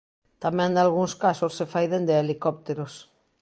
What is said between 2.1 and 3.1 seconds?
helicópteros.